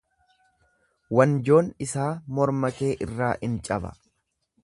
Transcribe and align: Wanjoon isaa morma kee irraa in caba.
Wanjoon 1.19 1.69
isaa 1.87 2.07
morma 2.39 2.73
kee 2.79 2.91
irraa 3.09 3.31
in 3.49 3.61
caba. 3.69 3.93